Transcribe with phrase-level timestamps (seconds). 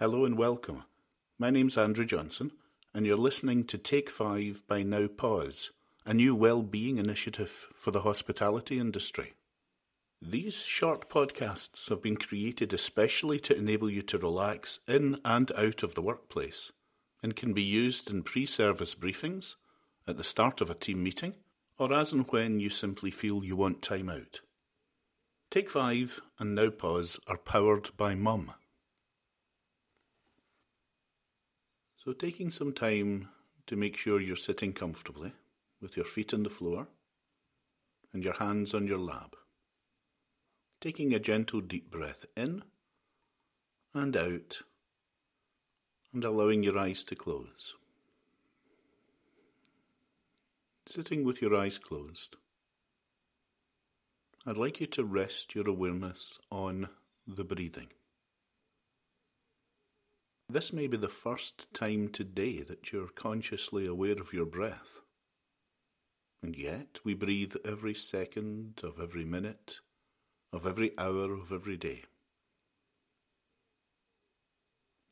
[0.00, 0.84] Hello and welcome.
[1.38, 2.52] My name's Andrew Johnson,
[2.94, 5.72] and you're listening to Take Five by Now Pause,
[6.06, 9.34] a new well-being initiative for the hospitality industry.
[10.22, 15.82] These short podcasts have been created especially to enable you to relax in and out
[15.82, 16.72] of the workplace,
[17.22, 19.56] and can be used in pre-service briefings,
[20.08, 21.34] at the start of a team meeting,
[21.76, 24.40] or as and when you simply feel you want time out.
[25.50, 28.54] Take Five and Now Pause are powered by Mum.
[32.02, 33.28] So, taking some time
[33.66, 35.32] to make sure you're sitting comfortably
[35.82, 36.88] with your feet on the floor
[38.14, 39.36] and your hands on your lap.
[40.80, 42.62] Taking a gentle deep breath in
[43.92, 44.62] and out
[46.14, 47.74] and allowing your eyes to close.
[50.86, 52.36] Sitting with your eyes closed,
[54.46, 56.88] I'd like you to rest your awareness on
[57.26, 57.88] the breathing.
[60.52, 64.98] This may be the first time today that you're consciously aware of your breath.
[66.42, 69.76] And yet we breathe every second of every minute,
[70.52, 72.02] of every hour of every day.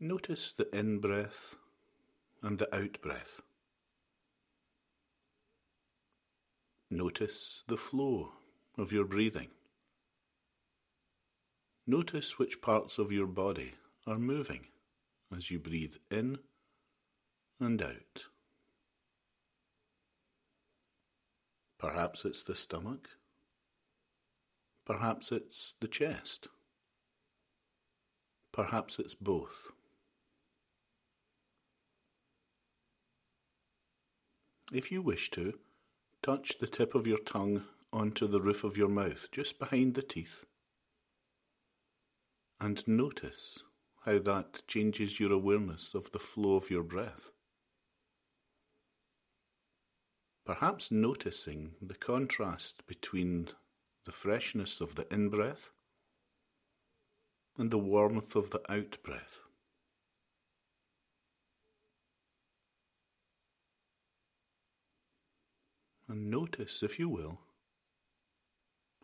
[0.00, 1.56] Notice the in breath
[2.42, 3.42] and the out breath.
[6.90, 8.32] Notice the flow
[8.78, 9.48] of your breathing.
[11.86, 13.74] Notice which parts of your body
[14.06, 14.68] are moving
[15.34, 16.38] as you breathe in
[17.60, 18.26] and out.
[21.78, 23.08] Perhaps it's the stomach.
[24.86, 26.48] Perhaps it's the chest.
[28.52, 29.72] Perhaps it's both.
[34.72, 35.58] If you wish to,
[36.22, 40.02] touch the tip of your tongue onto the roof of your mouth, just behind the
[40.02, 40.44] teeth,
[42.60, 43.60] and notice
[44.06, 47.32] how that changes your awareness of the flow of your breath.
[50.44, 53.48] Perhaps noticing the contrast between
[54.04, 55.70] the freshness of the in breath
[57.58, 59.40] and the warmth of the out breath.
[66.08, 67.40] And notice, if you will,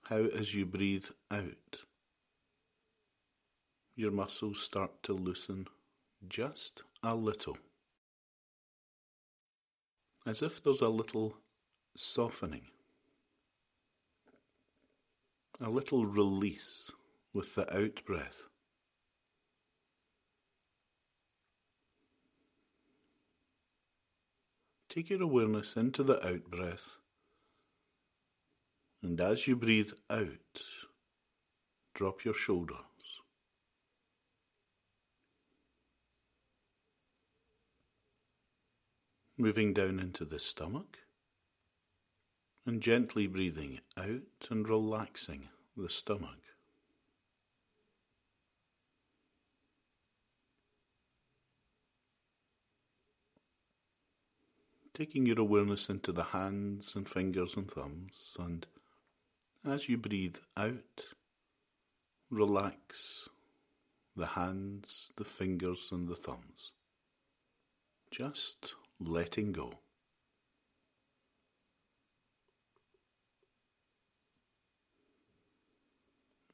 [0.04, 1.80] how as you breathe out,
[3.94, 5.66] your muscles start to loosen
[6.28, 7.58] just a little.
[10.24, 11.34] As if there's a little
[11.96, 12.68] softening,
[15.60, 16.90] a little release
[17.34, 18.42] with the out breath.
[24.88, 26.96] Take your awareness into the out breath,
[29.02, 30.62] and as you breathe out,
[31.94, 33.21] drop your shoulders.
[39.42, 40.98] Moving down into the stomach
[42.64, 46.38] and gently breathing out and relaxing the stomach.
[54.94, 58.64] Taking your awareness into the hands and fingers and thumbs, and
[59.66, 61.06] as you breathe out,
[62.30, 63.28] relax
[64.14, 66.70] the hands, the fingers, and the thumbs.
[68.12, 68.76] Just
[69.08, 69.72] letting go.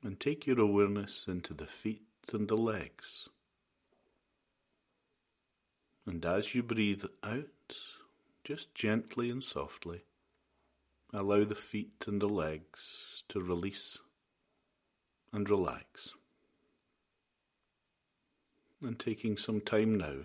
[0.03, 3.29] And take your awareness into the feet and the legs.
[6.07, 7.77] And as you breathe out,
[8.45, 10.05] just gently and softly,
[11.13, 13.99] allow the feet and the legs to release
[15.33, 16.15] and relax.
[18.81, 20.21] And taking some time now,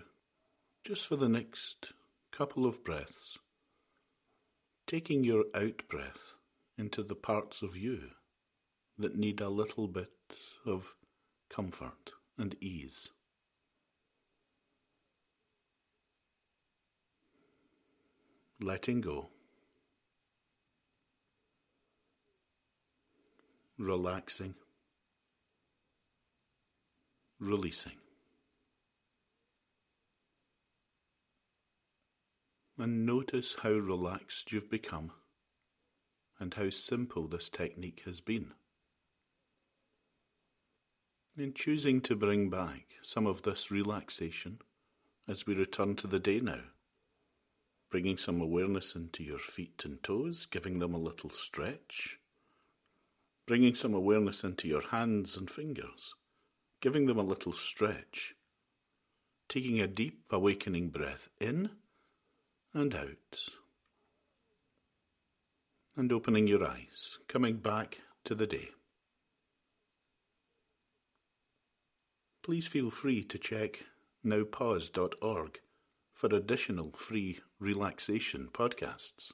[0.84, 1.92] just for the next
[2.36, 3.38] couple of breaths,
[4.88, 6.32] taking your out breath
[6.76, 8.10] into the parts of you
[8.98, 10.10] that need a little bit
[10.66, 10.96] of
[11.48, 13.10] comfort and ease.
[18.60, 19.28] Letting go.
[23.78, 24.56] Relaxing.
[27.38, 28.03] Releasing.
[32.78, 35.12] And notice how relaxed you've become
[36.40, 38.52] and how simple this technique has been.
[41.36, 44.58] In choosing to bring back some of this relaxation
[45.26, 46.60] as we return to the day now,
[47.90, 52.18] bringing some awareness into your feet and toes, giving them a little stretch,
[53.46, 56.14] bringing some awareness into your hands and fingers,
[56.80, 58.34] giving them a little stretch,
[59.48, 61.70] taking a deep, awakening breath in
[62.74, 63.48] and out.
[65.96, 68.70] And opening your eyes, coming back to the day.
[72.42, 73.84] Please feel free to check
[74.26, 75.60] nowpause.org
[76.12, 79.32] for additional free relaxation podcasts.